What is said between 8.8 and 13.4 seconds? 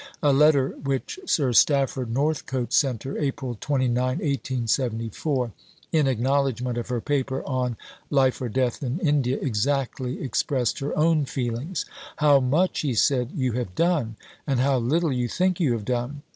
in India," exactly expressed her own feelings. "How much," he said,